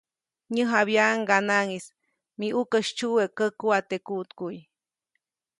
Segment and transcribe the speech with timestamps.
[0.53, 1.69] Nyäjabyaʼuŋ ŋganaʼŋ
[2.37, 4.57] -¡mi ʼukä sytsyuwe, käkuʼa teʼ kuʼtkuʼy!‒